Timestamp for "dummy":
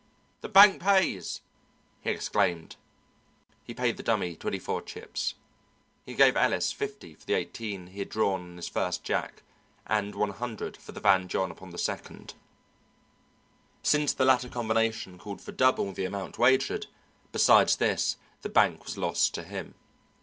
4.03-4.35